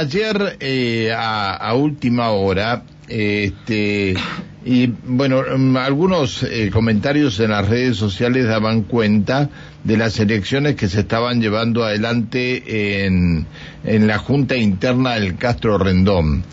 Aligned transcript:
ayer 0.00 0.56
eh, 0.60 1.12
a, 1.14 1.74
última 1.74 2.30
hora, 2.30 2.82
este, 3.06 4.14
y 4.64 4.86
bueno, 4.86 5.42
mm, 5.56 5.76
algunos 5.76 6.42
eh, 6.42 6.70
comentarios 6.72 7.38
en 7.40 7.50
las 7.50 7.68
redes 7.68 7.96
sociales 7.96 8.46
daban 8.46 8.82
cuenta 8.82 9.50
de 9.84 9.96
las 9.96 10.18
elecciones 10.18 10.76
que 10.76 10.88
se 10.88 11.00
estaban 11.00 11.40
llevando 11.40 11.84
adelante 11.84 13.04
en, 13.04 13.46
en 13.84 14.06
la 14.06 14.18
Junta 14.18 14.56
Interna 14.56 15.14
del 15.14 15.36
Castro 15.36 15.78
Rendón. 15.78 16.44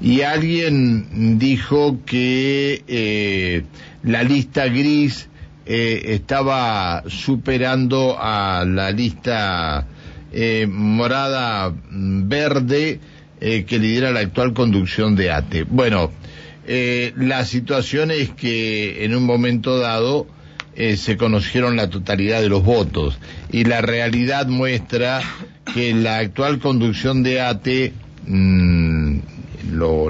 Y 0.00 0.22
alguien 0.22 1.38
dijo 1.38 2.00
que 2.04 2.82
eh, 2.86 3.62
la 4.02 4.22
lista 4.22 4.66
gris 4.66 5.28
estaba 5.64 7.02
superando 7.08 8.16
a 8.16 8.64
la 8.64 8.92
lista 8.92 9.84
eh, 10.38 10.66
morada 10.66 11.70
mm, 11.70 12.28
verde 12.28 13.00
eh, 13.40 13.64
que 13.64 13.78
lidera 13.78 14.10
la 14.10 14.20
actual 14.20 14.52
conducción 14.52 15.16
de 15.16 15.30
ATE. 15.30 15.62
Bueno, 15.62 16.12
eh, 16.66 17.14
la 17.16 17.46
situación 17.46 18.10
es 18.10 18.32
que 18.32 19.06
en 19.06 19.16
un 19.16 19.24
momento 19.24 19.78
dado 19.78 20.26
se 20.76 21.16
conocieron 21.16 21.74
la 21.74 21.88
totalidad 21.88 22.42
de 22.42 22.50
los 22.50 22.62
votos 22.62 23.18
y 23.50 23.64
la 23.64 23.80
realidad 23.80 24.46
muestra 24.46 25.22
que 25.72 25.94
la 25.94 26.18
actual 26.18 26.58
conducción 26.58 27.22
de 27.22 27.40
ATE, 27.40 27.94
mm, 28.26 29.18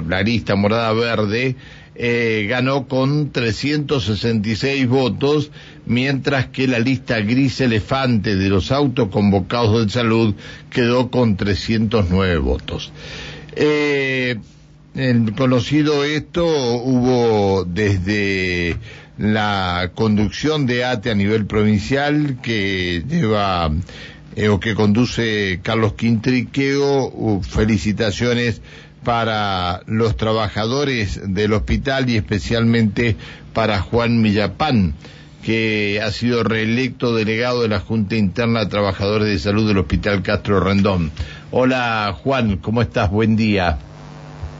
la 0.09 0.23
lista 0.23 0.57
morada 0.57 0.91
verde, 0.91 1.55
eh, 1.99 2.45
ganó 2.47 2.87
con 2.87 3.31
366 3.31 4.87
votos, 4.87 5.49
mientras 5.87 6.45
que 6.45 6.67
la 6.67 6.77
lista 6.77 7.19
gris 7.21 7.59
elefante 7.59 8.35
de 8.35 8.49
los 8.49 8.71
autoconvocados 8.71 9.83
de 9.87 9.91
salud 9.91 10.35
quedó 10.69 11.09
con 11.09 11.37
309 11.37 12.37
votos. 12.37 12.91
Eh, 13.55 14.37
conocido 15.35 16.03
esto, 16.03 16.45
hubo 16.45 17.65
desde 17.65 18.77
la 19.17 19.91
conducción 19.95 20.67
de 20.67 20.85
ATE 20.85 21.09
a 21.09 21.15
nivel 21.15 21.47
provincial 21.47 22.37
que 22.43 23.03
lleva 23.09 23.71
eh, 24.35 24.49
o 24.49 24.59
que 24.59 24.75
conduce 24.75 25.61
Carlos 25.63 25.93
Quintriqueo, 25.93 27.41
felicitaciones 27.41 28.61
para 29.07 29.83
los 29.85 30.17
trabajadores 30.17 31.21
del 31.33 31.53
hospital 31.53 32.09
y 32.09 32.17
especialmente 32.17 33.15
para 33.53 33.79
Juan 33.79 34.21
Millapán, 34.21 34.95
que 35.45 36.01
ha 36.03 36.11
sido 36.11 36.43
reelecto 36.43 37.15
delegado 37.15 37.61
de 37.61 37.69
la 37.69 37.79
Junta 37.79 38.17
Interna 38.17 38.59
de 38.59 38.65
Trabajadores 38.65 39.29
de 39.29 39.39
Salud 39.39 39.65
del 39.65 39.77
Hospital 39.77 40.23
Castro 40.23 40.59
Rendón. 40.59 41.11
Hola 41.51 42.13
Juan, 42.21 42.57
¿cómo 42.57 42.81
estás? 42.81 43.09
Buen 43.09 43.37
día. 43.37 43.77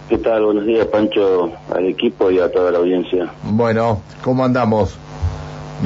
¿Qué 0.08 0.18
tal? 0.18 0.46
Buenos 0.46 0.66
días, 0.66 0.86
Pancho, 0.86 1.52
al 1.76 1.86
equipo 1.86 2.32
y 2.32 2.40
a 2.40 2.50
toda 2.50 2.72
la 2.72 2.78
audiencia. 2.78 3.30
Bueno, 3.44 4.02
¿cómo 4.24 4.46
andamos? 4.46 4.98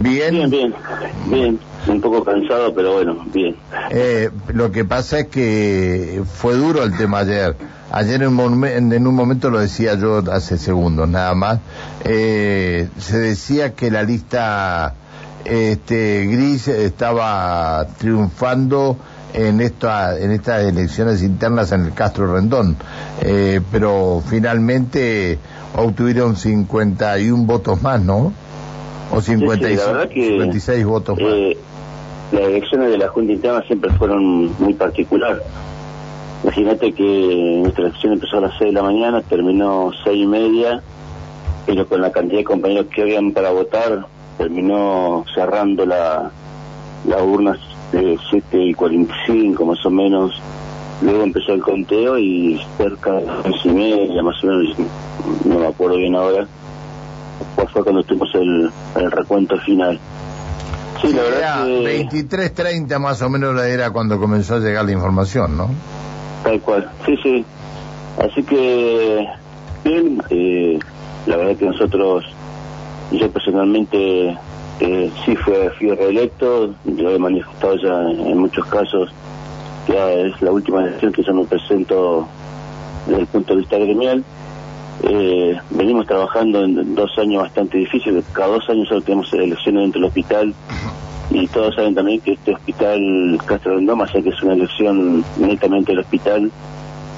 ¿Bien? 0.03 0.36
Bien, 0.36 0.50
bien, 0.52 0.75
bien. 1.25 1.71
Un 1.88 2.02
poco 2.02 2.24
cansado, 2.24 2.74
pero 2.74 2.94
bueno, 2.94 3.26
bien. 3.34 3.56
Eh, 3.90 4.30
lo 4.54 4.72
que 4.72 4.86
pasa 4.86 5.20
es 5.20 5.28
que 5.28 6.22
fue 6.26 6.56
duro 6.56 6.84
el 6.84 6.96
tema 6.96 7.20
ayer 7.20 7.56
Ayer 7.94 8.24
en, 8.24 9.08
un 9.08 9.16
momento 9.16 9.50
lo 9.50 9.60
decía 9.60 9.96
yo 9.96 10.24
hace 10.32 10.58
segundos 10.58 11.09
nada 11.09 11.36
más, 11.36 11.59
eh, 12.06 12.88
se 12.98 13.20
decía 13.20 13.74
que 13.74 13.92
la 13.92 14.04
lista 14.04 14.94
este, 15.44 16.26
gris 16.26 16.70
estaba 16.70 17.86
triunfando 17.98 18.96
en 19.34 19.59
esta 19.59 20.18
en 20.18 20.32
estas 20.32 20.64
elecciones 20.64 21.22
internas 21.22 21.74
en 21.74 21.82
el 21.82 21.94
Castro 21.94 22.34
Rendón, 22.34 22.78
eh, 23.22 23.59
pero 23.74 24.24
finalmente 24.26 25.38
obtuvieron 25.76 26.38
51 26.38 27.44
votos 27.44 27.82
más, 27.82 28.00
¿no? 28.00 28.32
O 29.12 29.22
56, 29.22 30.86
votos 30.86 31.19
más. 31.19 31.31
Eh, 31.31 31.58
las 32.31 32.41
elecciones 32.44 32.91
de 32.91 32.97
la 32.97 33.09
Junta 33.09 33.34
Interna 33.34 33.62
siempre 33.68 33.91
fueron 33.91 34.53
muy 34.59 34.74
particulares 34.74 35.44
Imagínate 36.44 36.91
que 36.94 37.59
nuestra 37.62 37.86
elección 37.86 38.13
empezó 38.13 38.38
a 38.38 38.41
las 38.41 38.58
6 38.58 38.72
de 38.72 38.74
la 38.74 38.81
mañana, 38.81 39.22
terminó 39.22 39.91
seis 40.03 40.24
y 40.24 40.25
media, 40.25 40.81
pero 41.68 41.88
con 41.88 42.02
la 42.02 42.12
cantidad 42.12 42.40
de 42.40 42.44
compañeros 42.44 42.88
que 42.88 43.03
habían 43.03 43.31
para 43.31 43.52
votar, 43.52 44.08
terminó 44.40 45.24
cerrando 45.36 45.86
la, 45.86 46.31
la 47.07 47.24
urna 47.24 47.56
de 47.91 48.18
7 48.31 48.57
y 48.59 48.74
45 48.74 49.66
más 49.66 49.86
o 49.86 49.91
menos. 49.91 50.41
Luego 51.03 51.24
empezó 51.24 51.53
el 51.53 51.62
conteo 51.62 52.18
y 52.18 52.59
cerca 52.75 53.13
de 53.13 53.25
las 53.25 53.44
6 53.44 53.66
y 53.66 53.69
media, 53.69 54.24
más 54.24 54.44
o 54.44 54.47
menos, 54.47 54.75
no 55.46 55.59
me 55.59 55.68
acuerdo 55.68 55.97
bien 55.97 56.16
ahora, 56.16 56.47
pues 57.56 57.72
fue 57.72 57.84
cuando 57.84 58.03
tuvimos 58.03 58.29
el, 58.35 58.72
el 58.96 59.12
recuento 59.12 59.57
final. 59.59 60.00
Sí, 61.02 61.12
la 61.13 61.24
verdad 61.24 61.66
que... 61.66 62.07
23.30 62.09 63.00
más 63.00 63.22
o 63.22 63.29
menos 63.29 63.59
era 63.62 63.90
cuando 63.91 64.19
comenzó 64.19 64.56
a 64.56 64.59
llegar 64.59 64.85
la 64.85 64.91
información, 64.91 65.57
¿no? 65.57 65.69
Tal 66.44 66.59
cual, 66.62 66.90
sí, 67.06 67.16
sí. 67.24 67.46
Así 68.19 68.44
que, 68.44 69.25
bien, 69.84 70.22
eh, 70.30 70.80
la 71.25 71.38
verdad 71.38 71.56
que 71.56 71.66
nosotros, 71.66 72.25
yo 73.12 73.31
personalmente, 73.31 74.38
eh, 74.80 75.12
sí 75.25 75.35
fue, 75.38 75.72
fui 75.78 75.91
reelecto, 75.91 76.75
yo 76.85 77.09
he 77.09 77.19
manifestado 77.19 77.75
ya 77.78 78.01
en, 78.12 78.38
muchos 78.38 78.66
casos 78.68 79.12
que 79.88 80.28
es 80.28 80.41
la 80.41 80.51
última 80.51 80.84
elección 80.84 81.12
que 81.12 81.24
yo 81.24 81.34
me 81.34 81.46
presento 81.46 82.28
desde 83.07 83.22
el 83.22 83.28
punto 83.28 83.53
de 83.53 83.59
vista 83.62 83.78
gremial. 83.78 84.24
Eh, 85.03 85.57
venimos 85.72 86.06
trabajando 86.06 86.63
en 86.63 86.94
dos 86.94 87.17
años 87.17 87.41
bastante 87.41 87.78
difíciles, 87.79 88.23
cada 88.34 88.50
dos 88.50 88.69
años 88.69 88.88
solo 88.88 89.01
tenemos 89.01 89.34
elecciones 89.34 89.81
dentro 89.84 90.00
del 90.00 90.09
hospital 90.09 90.53
y 91.31 91.47
todos 91.47 91.73
saben 91.73 91.95
también 91.95 92.22
que 92.22 92.34
este 92.34 92.53
hospital 92.53 93.39
Castro 93.45 93.75
Rendón, 93.75 94.07
sé 94.09 94.22
que 94.22 94.29
es 94.29 94.44
una 94.44 94.53
elección 94.53 95.23
netamente 95.38 95.94
del 95.94 96.01
hospital, 96.01 96.51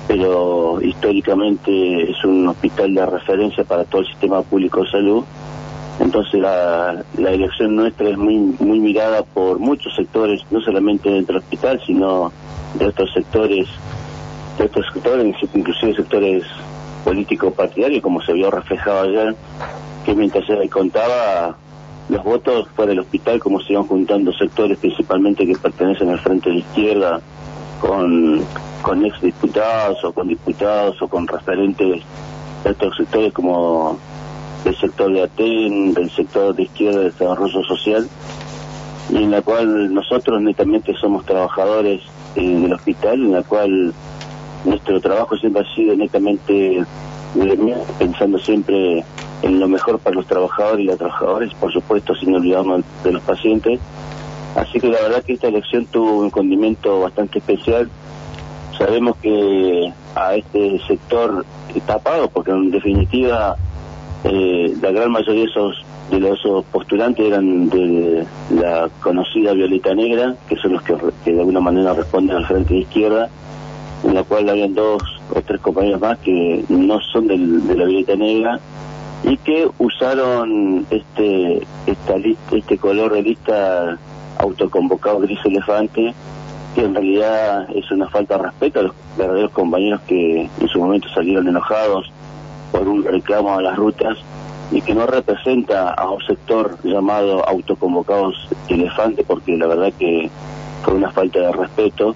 pero 0.08 0.80
históricamente 0.82 2.12
es 2.12 2.24
un 2.24 2.48
hospital 2.48 2.94
de 2.94 3.06
referencia 3.06 3.64
para 3.66 3.84
todo 3.84 4.02
el 4.02 4.08
sistema 4.08 4.42
público 4.44 4.84
de 4.84 4.92
salud. 4.92 5.24
Entonces 6.00 6.40
la, 6.40 7.04
la 7.18 7.32
elección 7.32 7.76
nuestra 7.76 8.10
es 8.10 8.18
muy, 8.18 8.38
muy 8.38 8.80
mirada 8.80 9.24
por 9.24 9.60
muchos 9.60 9.94
sectores, 9.96 10.42
no 10.52 10.62
solamente 10.62 11.10
dentro 11.10 11.34
del 11.34 11.44
hospital, 11.44 11.82
sino 11.86 12.32
de 12.76 12.86
otros 12.86 13.12
sectores, 13.14 13.68
de 14.58 14.66
otros 14.66 14.86
sectores, 14.94 15.36
inclusive 15.54 15.96
sectores 15.96 16.44
políticos 17.04 17.54
partidarios, 17.54 18.02
como 18.02 18.22
se 18.22 18.34
vio 18.34 18.50
reflejado 18.50 19.02
ayer, 19.02 19.36
que 20.06 20.16
mientras 20.16 20.46
se 20.46 20.70
contaba 20.70 21.56
los 22.10 22.24
votos 22.24 22.68
fuera 22.76 22.90
del 22.90 23.00
hospital, 23.00 23.40
como 23.40 23.60
se 23.62 23.74
iban 23.74 23.88
juntando 23.88 24.34
sectores 24.34 24.78
principalmente 24.78 25.46
que 25.46 25.56
pertenecen 25.56 26.10
al 26.10 26.20
frente 26.20 26.50
de 26.50 26.58
izquierda, 26.58 27.22
con, 27.80 28.42
con 28.82 29.06
ex 29.06 29.22
diputados 29.22 30.04
o 30.04 30.14
con 30.14 30.28
diputados 30.28 31.02
o 31.02 31.08
con 31.08 31.28
referentes 31.28 32.02
de 32.64 32.70
otros 32.70 32.96
sectores 32.96 33.34
como 33.34 33.98
del 34.64 34.76
sector 34.78 35.12
de 35.12 35.24
ATEN, 35.24 35.94
del 35.94 36.10
sector 36.10 36.56
de 36.56 36.64
izquierda 36.64 37.00
de 37.00 37.06
desarrollo 37.06 37.64
social, 37.64 38.08
y 39.10 39.18
en 39.18 39.32
la 39.32 39.42
cual 39.42 39.94
nosotros 39.94 40.42
netamente 40.42 40.94
somos 40.94 41.26
trabajadores 41.26 42.02
eh, 42.36 42.42
del 42.42 42.74
hospital, 42.74 43.16
en 43.16 43.32
la 43.34 43.44
cual 43.44 43.94
nuestro 44.66 45.00
trabajo 45.02 45.36
siempre 45.38 45.64
ha 45.64 45.76
sido 45.76 45.96
netamente 45.96 46.86
pensando 47.98 48.38
siempre 48.38 49.04
en 49.42 49.60
lo 49.60 49.68
mejor 49.68 50.00
para 50.00 50.16
los 50.16 50.28
trabajadores 50.28 50.82
y 50.82 50.88
las 50.88 50.98
trabajadoras, 50.98 51.54
por 51.56 51.72
supuesto 51.72 52.16
sin 52.16 52.36
olvidarnos 52.36 52.84
de 53.04 53.12
los 53.12 53.22
pacientes. 53.24 53.80
Así 54.56 54.80
que 54.80 54.88
la 54.88 55.02
verdad 55.02 55.24
que 55.24 55.34
esta 55.34 55.48
elección 55.48 55.86
tuvo 55.88 56.20
un 56.20 56.30
condimento 56.30 57.02
bastante 57.02 57.40
especial. 57.40 57.90
Sabemos 58.78 59.18
que 59.18 59.92
a 60.16 60.36
este 60.36 60.80
sector 60.88 61.46
tapado, 61.86 62.30
porque 62.30 62.52
en 62.52 62.72
definitiva 62.72 63.56
eh, 64.24 64.74
la 64.82 64.92
gran 64.92 65.12
mayoría 65.12 65.42
de 65.42 65.50
esos 65.50 65.86
de 66.12 66.20
los 66.20 66.66
postulantes 66.66 67.26
eran 67.26 67.70
de 67.70 68.26
la 68.52 68.90
conocida 69.02 69.54
Violeta 69.54 69.96
Negra, 69.96 70.36
que 70.48 70.56
son 70.58 70.74
los 70.74 70.84
que, 70.84 70.96
de 71.26 71.40
alguna 71.40 71.60
manera 71.60 71.94
responden 71.94 72.38
al 72.38 72.46
frente 72.46 72.74
de 72.74 72.80
izquierda, 72.82 73.30
en 74.04 74.14
la 74.14 74.24
cual 74.24 74.50
habían 74.50 74.74
dos 74.74 75.02
o 75.34 75.42
tres 75.42 75.62
compañeros 75.62 76.02
más 76.02 76.20
que 76.20 76.64
no 76.70 77.00
son 77.02 77.28
de 77.28 77.38
la 77.38 77.86
Violeta 77.86 78.16
Negra 78.16 78.60
y 79.24 79.38
que 79.38 79.70
usaron 79.78 80.86
este 80.90 81.66
esta 81.86 82.16
este 82.52 82.78
color 82.78 83.14
de 83.14 83.22
lista 83.22 83.98
autoconvocado 84.38 85.20
gris 85.20 85.40
elefante 85.46 86.14
que 86.76 86.84
en 86.84 86.94
realidad 86.94 87.68
es 87.76 87.90
una 87.92 88.10
falta 88.10 88.38
de 88.38 88.44
respeto 88.44 88.80
a 88.80 88.84
los 88.84 88.94
verdaderos 89.18 89.52
compañeros 89.52 90.02
que 90.08 90.50
en 90.60 90.68
su 90.68 90.80
momento 90.80 91.08
salieron 91.10 91.48
enojados 91.48 92.12
por 92.72 92.88
un 92.88 93.04
reclamo 93.04 93.54
a 93.54 93.62
las 93.62 93.78
rutas 93.78 94.18
y 94.72 94.82
que 94.82 94.96
no 94.96 95.06
representa 95.06 95.94
a 95.94 96.10
un 96.10 96.22
sector 96.24 96.78
llamado 96.84 97.48
autoconvocados 97.48 98.36
elefante 98.68 99.24
porque 99.24 99.56
la 99.56 99.68
verdad 99.68 99.94
que 99.98 100.30
fue 100.84 100.96
una 100.96 101.12
falta 101.12 101.40
de 101.40 101.52
respeto, 101.52 102.16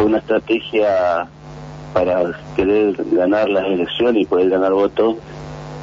fue 0.00 0.06
una 0.06 0.18
estrategia 0.18 1.28
para 1.92 2.32
querer 2.56 2.96
ganar 3.12 3.50
las 3.50 3.66
elecciones 3.66 4.22
y 4.22 4.24
poder 4.24 4.48
ganar 4.48 4.72
votos. 4.72 5.16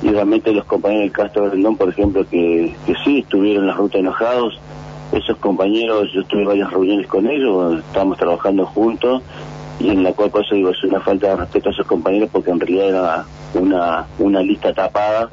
Y 0.01 0.09
realmente 0.09 0.51
los 0.53 0.65
compañeros 0.65 1.03
del 1.03 1.11
Castro 1.11 1.49
Rendón, 1.49 1.77
por 1.77 1.89
ejemplo, 1.89 2.25
que, 2.27 2.75
sí 3.05 3.19
estuvieron 3.19 3.65
en 3.65 3.67
la 3.67 3.75
ruta 3.75 3.99
enojados, 3.99 4.59
esos 5.11 5.37
compañeros, 5.37 6.09
yo 6.15 6.23
tuve 6.23 6.45
varias 6.45 6.71
reuniones 6.71 7.05
con 7.05 7.27
ellos, 7.27 7.77
estábamos 7.77 8.17
trabajando 8.17 8.65
juntos 8.65 9.21
y 9.79 9.89
en 9.89 10.01
la 10.01 10.11
cual 10.13 10.31
por 10.31 10.43
eso 10.43 10.55
digo, 10.55 10.71
es 10.71 10.83
una 10.83 10.99
falta 10.99 11.27
de 11.27 11.35
respeto 11.35 11.69
a 11.69 11.71
esos 11.73 11.85
compañeros 11.85 12.29
porque 12.33 12.49
en 12.49 12.59
realidad 12.59 12.89
era 12.89 13.25
una, 13.53 14.07
una 14.17 14.41
lista 14.41 14.73
tapada 14.73 15.29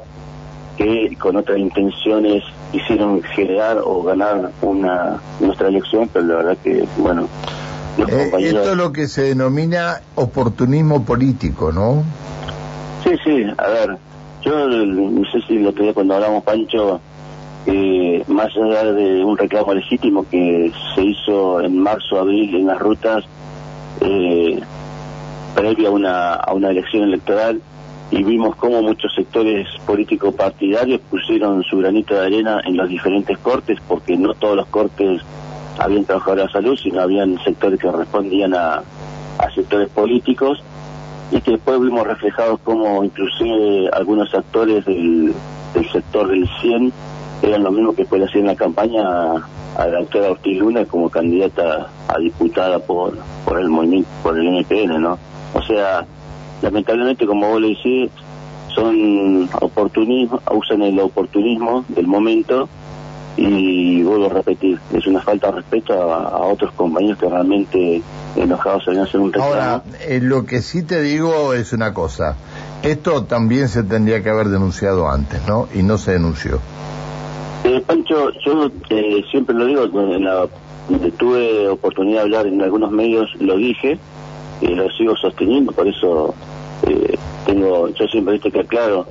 que 0.77 1.15
con 1.19 1.37
otras 1.37 1.57
intenciones 1.57 2.43
quisieron 2.71 3.23
generar 3.23 3.79
o 3.83 4.03
ganar 4.03 4.51
una 4.61 5.19
nuestra 5.39 5.69
elección, 5.69 6.07
pero 6.13 6.25
la 6.25 6.35
verdad 6.35 6.57
que, 6.63 6.87
bueno, 6.97 7.27
eh, 7.97 8.31
esto 8.39 8.71
es 8.71 8.77
lo 8.77 8.91
que 8.91 9.07
se 9.07 9.23
denomina 9.23 10.01
oportunismo 10.15 11.05
político, 11.05 11.71
¿no? 11.71 12.03
Sí, 13.03 13.11
sí, 13.23 13.45
a 13.57 13.67
ver, 13.67 13.97
yo 14.41 14.67
no 14.67 15.31
sé 15.31 15.41
si 15.47 15.59
lo 15.59 15.73
que 15.73 15.93
cuando 15.93 16.15
hablamos, 16.15 16.43
Pancho, 16.43 16.99
eh, 17.65 18.23
más 18.27 18.55
allá 18.55 18.91
de 18.91 19.23
un 19.23 19.37
reclamo 19.37 19.73
legítimo 19.73 20.25
que 20.29 20.71
se 20.93 21.03
hizo 21.03 21.61
en 21.61 21.79
marzo, 21.79 22.19
abril 22.19 22.55
en 22.55 22.67
las 22.67 22.79
rutas, 22.79 23.23
eh, 24.01 24.59
previa 25.55 25.89
a 25.89 25.91
una, 25.91 26.33
a 26.35 26.53
una 26.53 26.69
elección 26.69 27.03
electoral, 27.03 27.61
y 28.11 28.23
vimos 28.23 28.55
cómo 28.55 28.81
muchos 28.81 29.13
sectores 29.15 29.67
políticos 29.85 30.33
partidarios 30.35 31.01
pusieron 31.09 31.63
su 31.63 31.77
granito 31.77 32.13
de 32.13 32.25
arena 32.25 32.61
en 32.65 32.77
los 32.77 32.87
diferentes 32.87 33.37
cortes, 33.39 33.79
porque 33.87 34.15
no 34.15 34.33
todos 34.35 34.55
los 34.55 34.67
cortes 34.67 35.21
habían 35.79 36.05
trabajado 36.05 36.37
la 36.37 36.49
salud, 36.49 36.77
sino 36.81 37.01
habían 37.01 37.37
sectores 37.43 37.79
que 37.79 37.91
respondían 37.91 38.53
a, 38.53 38.83
sectores 39.53 39.89
políticos 39.89 40.61
y 41.31 41.39
que 41.39 41.51
después 41.51 41.79
vimos 41.79 42.05
reflejados 42.05 42.59
como 42.61 43.03
inclusive 43.03 43.89
algunos 43.93 44.33
actores 44.33 44.83
del, 44.85 45.33
sector 45.93 46.27
del 46.27 46.49
100 46.61 46.91
eran 47.41 47.63
los 47.63 47.71
mismos 47.71 47.95
que 47.95 48.01
después 48.01 48.19
le 48.19 48.27
hacían 48.27 48.47
la 48.47 48.55
campaña 48.55 49.01
a, 49.77 49.87
la 49.87 49.99
doctora 49.99 50.31
Ortiz 50.31 50.57
Luna 50.57 50.83
como 50.85 51.09
candidata 51.09 51.87
a 52.07 52.17
diputada 52.17 52.79
por, 52.79 53.17
por 53.45 53.59
el 53.59 53.69
movimiento, 53.69 54.09
por 54.23 54.37
el 54.37 54.47
NPN, 54.47 55.01
¿no? 55.01 55.17
O 55.53 55.61
sea, 55.61 56.05
lamentablemente, 56.61 57.25
como 57.25 57.49
vos 57.49 57.61
le 57.61 57.69
decís, 57.69 58.11
son 58.73 59.47
oportunismo, 59.61 60.41
usan 60.51 60.81
el 60.81 60.99
oportunismo 60.99 61.85
del 61.87 62.07
momento 62.07 62.67
y 63.37 64.01
vuelvo 64.03 64.27
a 64.27 64.29
repetir, 64.29 64.79
es 64.93 65.05
una 65.07 65.21
falta 65.21 65.47
de 65.47 65.57
respeto 65.57 65.93
a, 65.93 66.45
otros 66.47 66.71
compañeros 66.73 67.17
que 67.19 67.27
realmente 67.27 68.01
enojados 68.35 68.85
se 68.85 68.99
hacer 68.99 69.19
un 69.19 69.33
reclamo. 69.33 69.53
Ahora, 69.53 69.83
eh, 70.07 70.19
lo 70.21 70.45
que 70.45 70.61
sí 70.61 70.83
te 70.83 71.01
digo 71.01 71.53
es 71.53 71.73
una 71.73 71.93
cosa, 71.93 72.35
esto 72.83 73.25
también 73.25 73.67
se 73.67 73.83
tendría 73.83 74.23
que 74.23 74.29
haber 74.29 74.47
denunciado 74.47 75.09
antes, 75.09 75.41
¿no? 75.47 75.67
Y 75.73 75.83
no 75.83 75.97
se 75.97 76.13
denunció. 76.13 76.59
Eh, 77.63 77.81
Pancho, 77.85 78.31
yo 78.45 78.69
eh, 78.89 79.23
siempre 79.31 79.55
lo 79.55 79.65
digo, 79.65 79.83
en 79.83 80.23
la, 80.23 80.47
tuve 81.17 81.67
oportunidad 81.67 82.19
de 82.19 82.21
hablar 82.21 82.47
en 82.47 82.61
algunos 82.61 82.91
medios, 82.91 83.29
lo 83.39 83.57
dije, 83.57 83.97
y 84.61 84.67
lo 84.67 84.89
sigo 84.91 85.15
sosteniendo, 85.15 85.71
por 85.71 85.87
eso 85.87 86.33
eh, 86.87 87.17
tengo, 87.45 87.89
yo 87.89 88.05
siempre 88.07 88.33
visto 88.33 88.51
que 88.51 88.63
claro, 88.65 89.07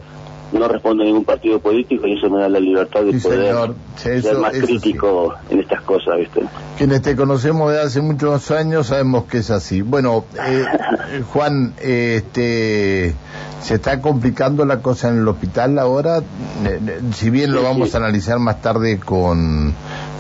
no 0.59 0.69
respondo 0.69 1.03
a 1.03 1.07
ningún 1.07 1.25
partido 1.25 1.59
político 1.59 2.07
y 2.07 2.17
eso 2.17 2.31
me 2.31 2.41
da 2.41 2.49
la 2.49 2.61
libertad 2.61 3.03
de 3.03 3.19
poder 3.19 3.75
ser 3.97 4.39
más 4.39 4.53
crítico 4.53 5.35
en 5.51 5.61
estas 5.61 5.83
cosas, 5.83 6.19
¿viste? 6.19 6.43
Quienes 6.79 7.03
te 7.03 7.17
conocemos 7.17 7.73
de 7.73 7.81
hace 7.81 8.01
muchos 8.01 8.51
años 8.51 8.89
sabemos 8.89 9.25
que 9.25 9.39
es 9.39 9.51
así. 9.51 9.83
Bueno, 9.83 10.25
eh, 10.47 10.65
Juan, 11.33 11.75
este, 11.81 13.15
¿se 13.63 13.75
está 13.75 14.01
complicando 14.01 14.65
la 14.65 14.81
cosa 14.81 15.09
en 15.09 15.19
el 15.19 15.29
hospital 15.29 15.79
ahora? 15.79 16.19
Eh, 16.19 17.01
si 17.15 17.31
bien 17.31 17.53
lo 17.53 17.63
vamos 17.63 17.95
a 17.95 17.99
analizar 17.99 18.39
más 18.39 18.63
tarde 18.63 18.99
con 18.99 19.75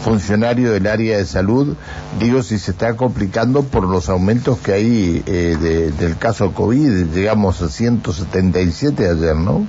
funcionario 0.05 0.73
del 0.73 0.87
área 0.87 1.17
de 1.17 1.25
salud, 1.25 1.77
digo 2.21 2.43
si 2.43 2.59
se 2.59 2.73
está 2.73 2.95
complicando 2.95 3.63
por 3.63 3.85
los 3.85 4.09
aumentos 4.09 4.59
que 4.59 4.73
hay 4.73 5.23
eh, 5.27 5.93
del 5.99 6.19
caso 6.19 6.53
COVID, 6.53 7.07
llegamos 7.15 7.63
a 7.63 7.69
177 7.69 9.09
ayer, 9.09 9.37
¿no? 9.37 9.67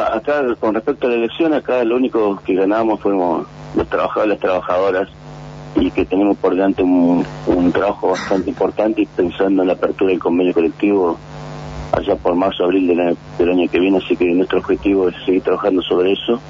Acá 0.00 0.42
con 0.60 0.74
respecto 0.74 1.06
a 1.06 1.10
la 1.10 1.16
elección, 1.16 1.52
acá 1.52 1.84
lo 1.84 1.96
único 1.96 2.40
que 2.44 2.54
ganamos 2.54 3.00
fuimos 3.00 3.46
los 3.74 3.88
trabajadores, 3.88 4.30
las 4.30 4.40
trabajadoras 4.40 5.08
y 5.74 5.90
que 5.90 6.04
tenemos 6.04 6.36
por 6.36 6.54
delante 6.54 6.82
un, 6.82 7.24
trabajo 7.72 8.10
bastante 8.10 8.50
importante 8.50 9.02
y 9.02 9.06
pensando 9.06 9.62
en 9.62 9.68
la 9.68 9.74
apertura 9.74 10.10
del 10.10 10.18
convenio 10.18 10.52
colectivo 10.52 11.18
allá 11.92 12.16
por 12.16 12.34
marzo, 12.34 12.64
abril 12.64 12.86
del 12.86 13.50
año, 13.50 13.68
que 13.70 13.80
viene, 13.80 13.98
así 13.98 14.16
que 14.16 14.26
nuestro 14.26 14.58
objetivo 14.58 15.08
es 15.08 15.16
seguir 15.24 15.42
trabajando 15.42 15.82
sobre 15.82 16.12
eso 16.12 16.40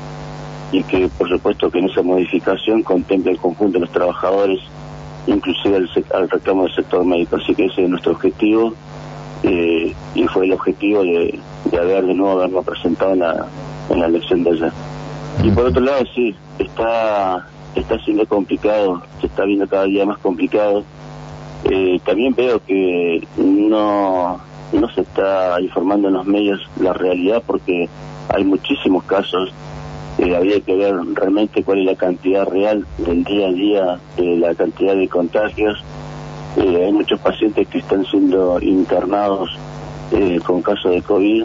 y 0.73 0.83
que 0.83 1.09
por 1.17 1.29
supuesto 1.29 1.71
que 1.71 1.79
en 1.79 1.91
esa 1.91 2.03
modificación 2.03 2.83
contemple 2.83 3.33
el 3.33 3.39
conjunto 3.39 3.75
de 3.75 3.81
los 3.81 3.93
trabajadores, 3.93 4.61
inclusive 5.27 5.77
al, 5.77 5.89
al 6.15 6.29
reclamo 6.29 6.65
del 6.65 6.75
sector 6.75 7.05
médico, 7.05 7.37
así 7.37 7.55
que 7.55 7.67
ese 7.67 7.85
es 7.85 7.89
nuestro 7.89 8.13
objetivo 8.13 8.75
eh, 9.43 9.95
y 10.15 10.27
fue 10.29 10.47
el 10.47 10.53
objetivo 10.53 11.03
de, 11.03 11.39
haber 11.79 12.07
de 12.07 12.15
nuevo 12.15 12.39
haberlo 12.39 12.63
presentado 12.63 13.13
en 13.13 13.21
la, 13.21 13.47
en 13.91 14.01
la 14.01 14.07
elección 14.07 14.45
de 14.45 14.51
ayer. 14.51 14.73
Y 15.43 15.51
por 15.51 15.67
otro 15.67 15.83
lado, 15.83 16.05
sí, 16.15 16.35
está, 16.59 17.47
está 17.75 17.99
siendo 18.01 18.27
complicado, 18.27 19.03
se 19.21 19.27
está 19.27 19.45
viendo 19.45 19.67
cada 19.67 19.85
día 19.85 20.05
más 20.05 20.19
complicado. 20.19 20.85
Eh, 21.65 22.01
también 22.05 22.35
veo 22.35 22.63
que 22.65 23.27
no, 23.37 24.41
no 24.73 24.89
se 24.95 25.03
está 25.03 25.61
informando 25.61 26.09
en 26.09 26.15
los 26.15 26.27
medios 26.27 26.61
la 26.81 26.93
realidad 26.93 27.43
porque 27.47 27.89
hay 28.29 28.45
muchísimos 28.45 29.05
casos. 29.05 29.53
Eh, 30.19 30.37
habría 30.37 30.61
que 30.61 30.77
ver 30.77 30.95
realmente 31.15 31.65
cuál 31.65 31.81
es 31.81 31.87
la 31.87 31.97
cantidad 31.97 32.47
real 32.47 32.87
del 32.99 33.25
día 33.25 33.49
a 33.49 33.53
día 33.53 34.01
de 34.17 34.37
la 34.37 34.55
cantidad 34.55 34.95
de 34.95 35.09
contagios 35.09 35.83
eh, 36.57 36.85
hay 36.85 36.93
muchos 36.93 37.19
pacientes 37.21 37.67
que 37.69 37.79
están 37.79 38.05
siendo 38.05 38.61
internados 38.61 39.51
eh, 40.11 40.39
con 40.45 40.61
casos 40.61 40.91
de 40.93 41.01
COVID 41.01 41.45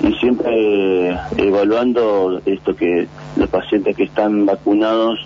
y 0.00 0.12
siempre 0.14 1.10
eh, 1.10 1.18
evaluando 1.38 2.40
esto 2.46 2.74
que 2.76 3.08
los 3.36 3.48
pacientes 3.48 3.96
que 3.96 4.04
están 4.04 4.46
vacunados 4.46 5.18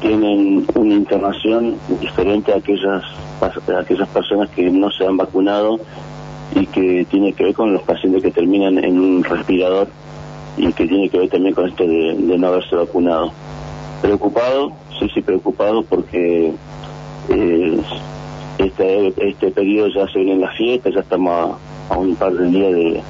tienen 0.00 0.66
una 0.74 0.94
internación 0.94 1.76
diferente 2.00 2.52
a 2.52 2.56
aquellas, 2.56 3.02
a 3.40 3.80
aquellas 3.80 4.08
personas 4.08 4.50
que 4.50 4.70
no 4.70 4.90
se 4.90 5.06
han 5.06 5.16
vacunado 5.16 5.80
y 6.54 6.66
que 6.66 7.06
tiene 7.10 7.32
que 7.32 7.44
ver 7.44 7.54
con 7.54 7.72
los 7.72 7.82
pacientes 7.82 8.22
que 8.22 8.30
terminan 8.30 8.82
en 8.84 9.00
un 9.00 9.24
respirador 9.24 9.88
y 10.56 10.72
que 10.72 10.86
tiene 10.86 11.08
que 11.08 11.18
ver 11.18 11.28
también 11.30 11.54
con 11.54 11.68
esto 11.68 11.86
de, 11.86 12.14
no 12.14 12.46
haberse 12.48 12.76
vacunado. 12.76 13.32
Preocupado, 14.02 14.72
sí, 14.98 15.08
sí, 15.14 15.22
preocupado 15.22 15.82
porque 15.82 16.52
eh, 17.30 17.80
este, 18.58 19.28
este 19.28 19.50
periodo 19.50 19.88
ya 19.88 20.06
se 20.08 20.18
viene 20.18 20.34
en 20.34 20.40
la 20.42 20.52
fiesta, 20.52 20.90
ya 20.90 21.00
estamos 21.00 21.56
a, 21.88 21.96
un 21.96 22.14
par 22.16 22.34
de 22.34 22.46
días 22.48 22.72
de, 22.72 23.02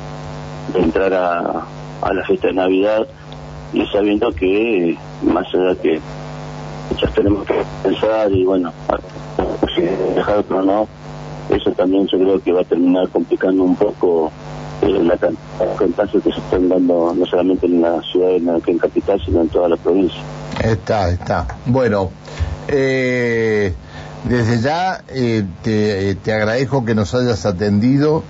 entrar 0.73 1.13
a, 1.13 1.67
la 2.13 2.25
fiesta 2.27 2.49
de 2.49 2.55
Navidad 2.55 3.07
y 3.73 3.87
sabiendo 3.87 4.31
que 4.33 4.97
más 5.23 5.47
allá 5.55 5.75
que 5.81 6.01
ya 7.01 7.09
tenemos 7.09 7.47
que 7.47 7.55
pensar 7.83 8.31
y 8.31 8.45
bueno, 8.45 8.73
dejar 10.15 10.39
otro 10.39 10.63
no, 10.63 10.87
eso 11.49 11.71
también 11.73 12.07
yo 12.07 12.19
creo 12.19 12.41
que 12.41 12.53
va 12.53 12.61
a 12.61 12.65
terminar 12.65 13.09
complicando 13.09 13.63
un 13.63 13.77
poco 13.77 14.31
eh, 14.83 15.03
la 15.03 15.17
cantidad 15.17 16.11
de 16.13 16.21
que 16.21 16.33
se 16.33 16.39
están 16.39 16.69
dando 16.69 17.15
no 17.15 17.27
solamente 17.27 17.67
en 17.67 17.81
la 17.81 18.01
ciudad 18.03 18.29
de 18.29 18.71
en 18.71 18.79
capital, 18.79 19.21
sino 19.25 19.41
en 19.41 19.49
toda 19.49 19.69
la 19.69 19.77
provincia. 19.77 20.21
Está, 20.63 21.11
está. 21.11 21.47
Bueno, 21.67 22.11
eh, 22.69 23.73
desde 24.25 24.61
ya 24.61 25.03
eh, 25.09 25.45
te, 25.63 26.15
te, 26.17 26.33
agradezco 26.33 26.85
que 26.85 26.95
nos 26.95 27.15
hayas 27.15 27.45
atendido. 27.47 28.23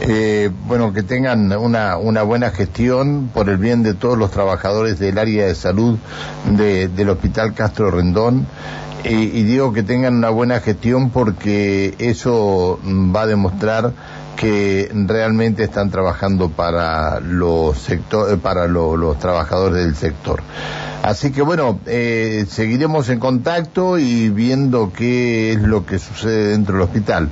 Eh, 0.00 0.50
bueno, 0.66 0.92
que 0.92 1.02
tengan 1.02 1.50
una, 1.52 1.96
una 1.96 2.22
buena 2.22 2.50
gestión 2.50 3.30
por 3.32 3.48
el 3.48 3.56
bien 3.56 3.82
de 3.82 3.94
todos 3.94 4.18
los 4.18 4.30
trabajadores 4.30 4.98
del 4.98 5.18
área 5.18 5.46
de 5.46 5.54
salud 5.54 5.98
del 6.56 7.08
Hospital 7.08 7.54
Castro 7.54 7.90
Rendón. 7.90 8.46
y 9.04 9.42
digo 9.44 9.72
que 9.72 9.82
tengan 9.82 10.16
una 10.16 10.30
buena 10.30 10.60
gestión 10.60 11.10
porque 11.10 11.94
eso 11.98 12.78
va 12.84 13.22
a 13.22 13.26
demostrar 13.26 13.92
que 14.36 14.90
realmente 14.92 15.64
están 15.64 15.90
trabajando 15.90 16.50
para 16.50 17.20
los 17.20 17.78
sector, 17.78 18.38
para 18.38 18.68
los 18.68 19.18
trabajadores 19.18 19.84
del 19.84 19.96
sector. 19.96 20.42
Así 21.02 21.32
que 21.32 21.40
bueno, 21.42 21.78
eh, 21.86 22.46
seguiremos 22.48 23.08
en 23.10 23.20
contacto 23.20 23.98
y 23.98 24.28
viendo 24.28 24.92
qué 24.92 25.52
es 25.52 25.62
lo 25.62 25.86
que 25.86 25.98
sucede 25.98 26.48
dentro 26.48 26.74
del 26.74 26.82
hospital. 26.82 27.28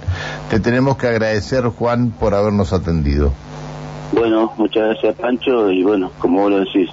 Te 0.48 0.60
tenemos 0.60 0.96
que 0.96 1.08
agradecer, 1.08 1.64
Juan, 1.64 2.10
por 2.10 2.34
habernos 2.34 2.72
atendido. 2.72 3.32
Bueno, 4.12 4.52
muchas 4.56 4.84
gracias, 4.84 5.16
Pancho, 5.16 5.70
y 5.72 5.82
bueno, 5.82 6.12
como 6.20 6.42
vos 6.42 6.50
lo 6.52 6.58
decís, 6.60 6.88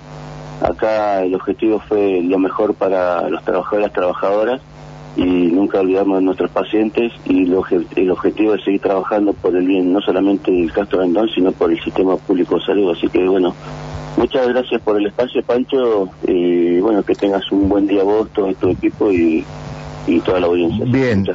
acá 0.61 1.21
el 1.21 1.35
objetivo 1.35 1.79
fue 1.87 2.21
lo 2.23 2.39
mejor 2.39 2.73
para 2.73 3.29
los 3.29 3.43
trabajadores 3.43 3.87
las 3.87 3.93
trabajadoras, 3.93 4.61
y 5.15 5.23
nunca 5.23 5.79
olvidamos 5.79 6.19
de 6.19 6.25
nuestros 6.25 6.51
pacientes 6.51 7.11
y 7.25 7.43
el 7.43 8.11
objetivo 8.11 8.55
es 8.55 8.63
seguir 8.63 8.81
trabajando 8.81 9.33
por 9.33 9.55
el 9.55 9.65
bien 9.65 9.91
no 9.91 9.99
solamente 10.01 10.51
del 10.51 10.71
Castro 10.71 10.99
Rendón, 10.99 11.29
sino 11.29 11.51
por 11.51 11.71
el 11.71 11.81
sistema 11.83 12.15
público 12.15 12.55
de 12.55 12.61
salud. 12.65 12.91
Así 12.91 13.09
que 13.09 13.27
bueno, 13.27 13.53
muchas 14.17 14.47
gracias 14.47 14.81
por 14.81 14.97
el 14.97 15.07
espacio, 15.07 15.43
Pancho, 15.43 16.09
y 16.27 16.79
bueno, 16.79 17.03
que 17.03 17.15
tengas 17.15 17.51
un 17.51 17.67
buen 17.67 17.87
día 17.87 18.03
vos, 18.03 18.29
todo 18.33 18.53
tu 18.53 18.69
equipo 18.69 19.11
y, 19.11 19.45
toda 20.25 20.39
la 20.39 20.47
audiencia. 20.47 20.85
Bien, 20.85 21.25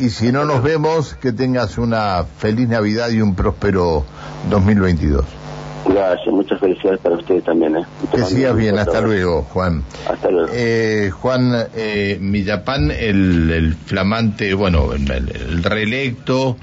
y, 0.00 0.10
si 0.10 0.30
no 0.30 0.44
nos 0.44 0.62
vemos, 0.62 1.14
que 1.14 1.32
tengas 1.32 1.78
una 1.78 2.24
feliz 2.24 2.68
Navidad 2.68 3.10
y 3.10 3.20
un 3.20 3.34
próspero 3.34 4.04
2022. 4.50 5.41
Gracias, 5.86 6.32
muchas 6.32 6.60
felicidades 6.60 7.00
para 7.00 7.16
ustedes 7.16 7.44
también. 7.44 7.76
¿eh? 7.76 7.84
Que 8.14 8.22
sigas 8.24 8.56
bien, 8.56 8.78
hasta 8.78 9.00
luego, 9.00 9.42
Juan. 9.42 9.82
Hasta 10.08 10.30
luego. 10.30 10.48
Eh, 10.52 11.10
Juan 11.12 11.66
eh, 11.74 12.18
Millapán, 12.20 12.90
el, 12.90 13.74
flamante, 13.86 14.54
bueno, 14.54 14.92
el, 14.92 15.62
reelecto, 15.62 16.56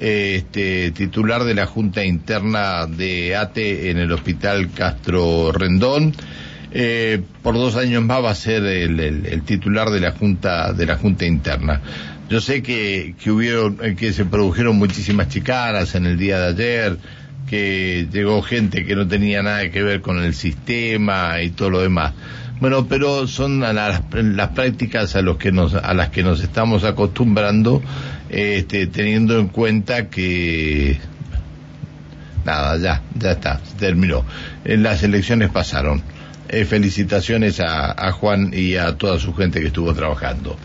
este, 0.00 0.90
titular 0.90 1.44
de 1.44 1.54
la 1.54 1.66
Junta 1.66 2.04
Interna 2.04 2.86
de 2.86 3.36
ATE 3.36 3.90
en 3.90 3.98
el 3.98 4.10
Hospital 4.12 4.70
Castro 4.72 5.52
Rendón. 5.52 6.12
Eh, 6.76 7.22
por 7.42 7.54
dos 7.54 7.76
años 7.76 8.02
más 8.02 8.24
va 8.24 8.30
a 8.30 8.34
ser 8.34 8.64
el, 8.64 9.42
titular 9.42 9.90
de 9.90 10.00
la 10.00 10.10
Junta, 10.10 10.72
de 10.72 10.86
la 10.86 10.96
Junta 10.96 11.24
Interna. 11.24 11.80
Yo 12.28 12.40
sé 12.40 12.64
que, 12.64 13.14
que 13.22 13.30
hubieron, 13.30 13.76
que 13.76 14.12
se 14.12 14.24
produjeron 14.24 14.76
muchísimas 14.76 15.28
chicaras 15.28 15.94
en 15.94 16.06
el 16.06 16.18
día 16.18 16.40
de 16.40 16.46
ayer, 16.48 16.98
que 17.48 18.08
llegó 18.10 18.42
gente 18.42 18.84
que 18.84 18.96
no 18.96 19.06
tenía 19.06 19.42
nada 19.42 19.70
que 19.70 19.82
ver 19.82 20.00
con 20.00 20.22
el 20.22 20.34
sistema 20.34 21.40
y 21.42 21.50
todo 21.50 21.70
lo 21.70 21.80
demás. 21.80 22.12
Bueno, 22.60 22.86
pero 22.86 23.26
son 23.26 23.60
las, 23.60 24.00
prácticas 24.54 25.16
a, 25.16 25.22
los 25.22 25.36
que 25.36 25.52
nos, 25.52 25.74
a 25.74 25.92
las 25.92 26.10
que 26.10 26.22
nos 26.22 26.42
estamos 26.42 26.84
acostumbrando, 26.84 27.82
este, 28.30 28.86
teniendo 28.86 29.38
en 29.38 29.48
cuenta 29.48 30.08
que 30.08 30.98
nada, 32.44 32.78
ya, 32.78 33.02
ya 33.18 33.32
está, 33.32 33.60
se 33.64 33.76
terminó. 33.76 34.24
Las 34.64 35.02
elecciones 35.02 35.50
pasaron. 35.50 36.02
Eh, 36.48 36.64
felicitaciones 36.66 37.58
a 37.60 38.12
Juan 38.12 38.50
y 38.52 38.76
a 38.76 38.96
toda 38.96 39.18
su 39.18 39.34
gente 39.34 39.60
que 39.60 39.68
estuvo 39.68 39.92
trabajando. 39.94 40.56